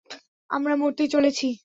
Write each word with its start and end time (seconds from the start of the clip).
আমরা 0.49 0.73
মরতে 0.75 1.03
চলেছি! 1.07 1.47